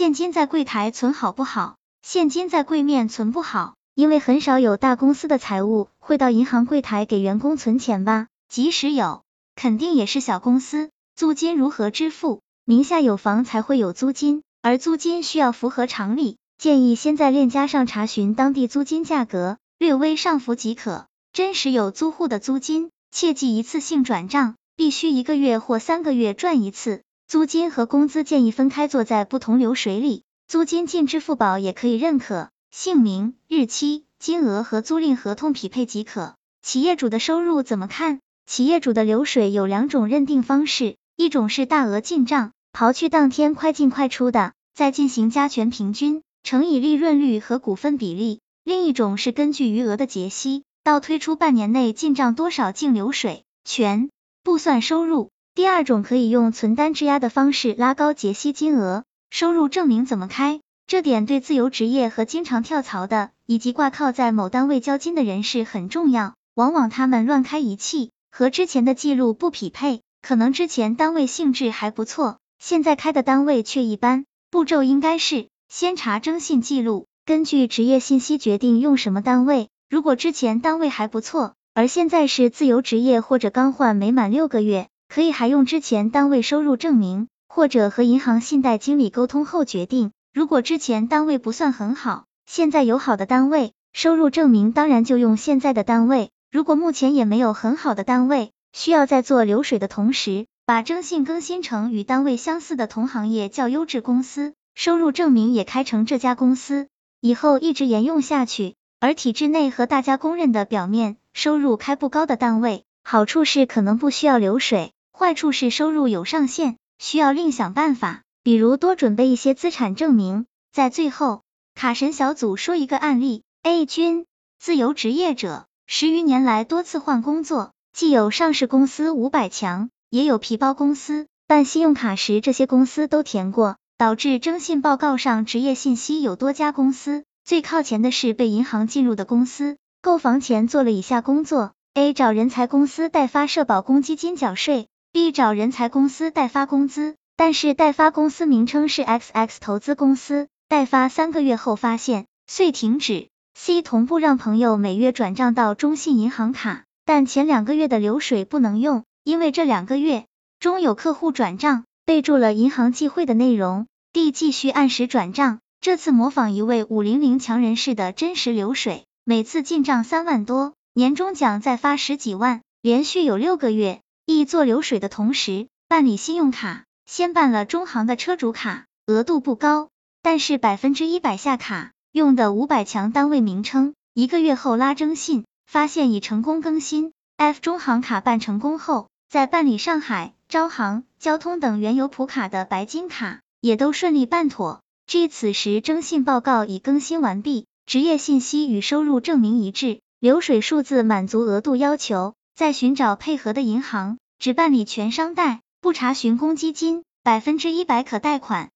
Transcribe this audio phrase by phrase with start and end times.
[0.00, 1.76] 现金在柜台存好不好？
[2.00, 8.28] 现金在柜面存不好，因为很少有大公司的财务会到银行柜台给员工存钱吧？
[8.48, 9.24] 即使有，
[9.56, 10.88] 肯定也是小公司。
[11.14, 12.40] 租金如何支付？
[12.64, 21.08] 名下有房才会有租金，而租金需要符合常理，建议先在链家上查询当地租金价格，略微上浮即可。
[21.34, 27.02] 真实有租户的租金，切忌一次性转账，必须一个月或三个月转一次。
[27.30, 30.24] 租金和工资建议分开做在不同流水里。
[30.48, 36.34] 租金进支付宝也可以认可，姓名、日期、金额和租赁合同匹配即可。
[36.60, 38.18] 企业主的收入怎么看？
[38.48, 54.10] 企业主的流水有两种认定方式，一种是大额进账，刨去当天快进快出的，再进行加权平均乘以利润率和股份比例；另一种是根据余额的结息，倒推出半年内进账多少净流水，全
[54.42, 55.30] 部算收入。
[55.60, 59.04] 第二种可以用存单质押的方式拉高结息金额。
[59.28, 60.62] 收入证明怎么开？
[60.86, 66.32] 这点对自由职业和经常跳槽的，以及挂靠在某单位交金的人士很重要。
[66.54, 74.24] 往往他们乱开一气，和之前的记录不匹配，可能之前单位性质还不错，现在开的单位却一般。
[74.50, 79.68] 步骤应该是先查征信记录，根据职业信息决定用什么单位。
[79.90, 87.28] 如果之前单位还不错，而现在是自由职业或者刚换没满六个月，可以还用之前单位收入证明。
[87.52, 96.30] 或者和银行信贷经理沟通后决定，如果之前单位不算很好，现在有好的单位，收入证明当然就用现在的单位。
[96.52, 106.86] 如果目前也没有很好的单位，需要在做流水的同时，把征信更新成与单位相似的同行业较优质公司，收入证明也开成这家公司，
[107.20, 108.76] 以后一直沿用下去。
[109.00, 116.78] 而体制内和大家公认的表面收入开不高的单位，好处是可能不需要流水，坏处是收入有上限。
[116.98, 120.46] 需要另想办法，比如多准备一些资产证明。
[120.72, 121.42] 在最后，
[121.74, 124.24] 卡神小组说一个案例：A 君，
[124.58, 131.26] 自由职业者，十余年来多次换工作，既有上市公司五百强，也有皮包公司。
[131.46, 139.76] 办信用卡时，这些公司都填过，导致征信报告上职业信息有多家公司，最靠前的是被银行进入的公司。
[140.00, 144.88] 购房前做了以下工作：A 找人才公司代发社保公积金缴税。
[145.12, 153.26] B 找人才公司代发工资，但是代发公司名称是 XX 投资公司，代发三个月后发现遂停止。
[153.54, 160.26] C 同步让朋友每月转账到中信银行卡，但前两个月的流水不能用，因为这两个月
[160.60, 163.86] 中有客户转账，备注了银行忌讳的内容。
[164.12, 174.00] D 继续按时转账，这次模仿一位五零零强人士的真实流水，每次进账三万多，年终奖再发十几万，连续有六个月。
[174.32, 179.88] E 做流水的同时办理信用卡，先办了中行的车主卡，额度不高，
[180.22, 183.92] 但是百分之一百下卡，用的五百强单位名称。
[184.14, 187.10] 一个月后拉征信，发现已成功更新。
[187.38, 194.80] F 中行卡办成功后，再办理上海、招行、交通等原有普卡的白金卡，也都顺利办妥。
[195.08, 202.34] G 此时征信报告已更新完毕，职业信息与收入证明一致，流水数字满足额度要求。
[202.60, 208.68] 在寻找配合的银行，只办理全商贷，不查询公积金，百分之一百可贷款。